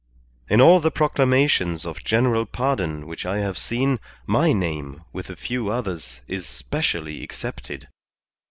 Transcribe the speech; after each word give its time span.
In 0.49 0.61
all 0.61 0.79
the 0.79 0.89
proclamations 0.89 1.85
of 1.85 2.03
general 2.03 2.47
pardon 2.47 3.05
which 3.05 3.23
I 3.23 3.37
have 3.37 3.59
seen, 3.59 3.99
my 4.25 4.51
name, 4.51 5.03
with 5.13 5.29
a 5.29 5.35
few 5.35 5.69
others, 5.69 6.21
is 6.27 6.47
specially 6.47 7.21
excepted. 7.21 7.87